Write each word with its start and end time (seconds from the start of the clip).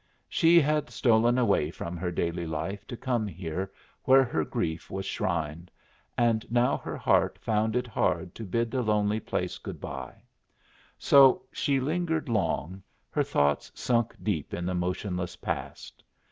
She 0.27 0.59
had 0.59 0.89
stolen 0.89 1.37
away 1.37 1.69
from 1.69 1.95
her 1.95 2.09
daily 2.09 2.47
life 2.47 2.87
to 2.87 2.97
come 2.97 3.27
here 3.27 3.71
where 4.03 4.23
her 4.23 4.43
grief 4.43 4.89
was 4.89 5.05
shrined, 5.05 5.69
and 6.17 6.43
now 6.51 6.75
her 6.79 6.97
heart 6.97 7.37
found 7.37 7.75
it 7.75 7.85
hard 7.85 8.33
to 8.33 8.43
bid 8.43 8.71
the 8.71 8.81
lonely 8.81 9.19
place 9.19 9.59
goodbye. 9.59 10.23
So 10.97 11.43
she 11.51 11.79
lingered 11.79 12.29
long, 12.29 12.81
her 13.11 13.21
thoughts 13.21 13.71
sunk 13.75 14.15
deep 14.23 14.55
in 14.55 14.65
the 14.65 14.73
motionless 14.73 15.35
past. 15.35 16.01